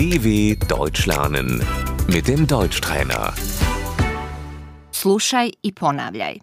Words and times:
DW 0.00 0.56
Deutsch 0.76 1.04
lernen 1.06 1.48
mit 2.14 2.26
dem 2.26 2.46
Deutschtrainer. 2.46 3.24
Slušaj 4.92 5.50
i 5.62 5.74
ponavljaj. 5.74 6.38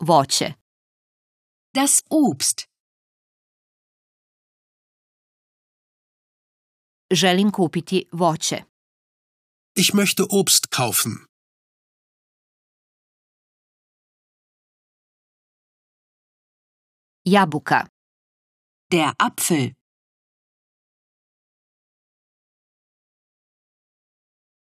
Voće, 0.00 0.52
Das 1.74 2.02
Obst. 2.10 2.58
želim 7.12 7.52
kupiti 7.52 8.04
voće. 8.12 8.56
Ich 9.74 9.94
möchte 9.94 10.22
Obst 10.40 10.66
kaufen. 10.66 11.12
Jabuka, 17.24 17.86
Der 18.90 19.12
Apfel. 19.18 19.79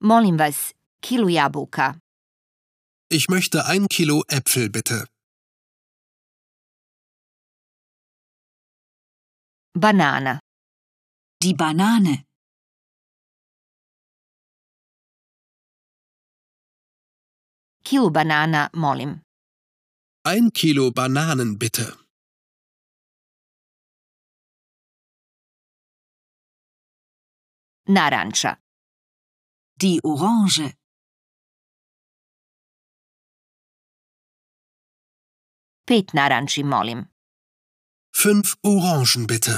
Molim 0.01 0.37
vas, 0.37 0.73
kilu 1.01 1.29
jabuka. 1.29 1.95
Ich 3.09 3.27
möchte 3.29 3.65
ein 3.65 3.87
Kilo 3.87 4.23
Äpfel 4.27 4.69
bitte. 4.69 5.07
Banana, 9.73 10.39
Die 11.41 11.53
Banane. 11.53 12.23
kilu 17.83 18.09
banana, 18.09 18.69
molim. 18.73 19.21
Ein 20.25 20.51
Kilo 20.51 20.91
Bananen 20.91 21.57
bitte. 21.57 21.95
Naranča, 27.87 28.57
Die 29.81 29.99
Orange. 30.03 30.73
pet 35.87 36.13
naranči, 36.13 36.63
molim. 36.63 37.01
Fünf 38.21 38.47
Orangen 38.61 39.25
bitte. 39.27 39.55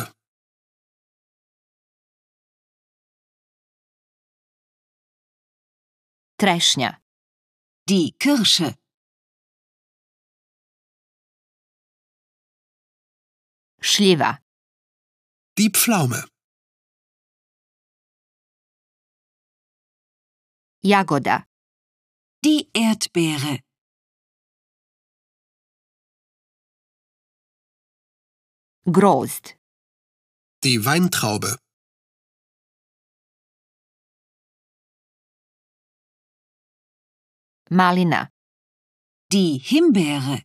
Trešnja, 6.40 6.92
Die 7.90 8.12
Kirsche. 8.18 8.70
šljiva, 13.82 14.32
Die 15.58 15.70
Pflaume. 15.72 16.22
Jagoda, 20.82 21.46
Die 22.44 22.70
Erdbeere. 22.74 23.60
grozd, 28.86 29.56
Die 30.64 30.84
Weintraube. 30.86 31.60
malina, 37.70 38.32
Die 39.32 39.60
Himbeere. 39.60 40.44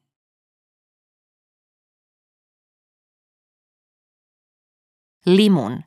limun, 5.27 5.85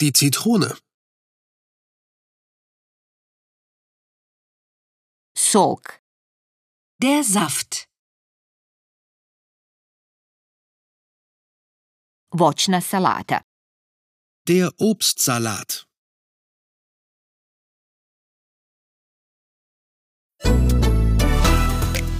Die 0.00 0.12
Zitrone. 0.12 0.78
Sok, 5.52 5.82
Der 7.02 7.24
Saft. 7.24 7.88
voćna 12.38 12.80
salata. 12.80 13.40
Der 14.46 14.70
Obstsalat. 14.90 15.70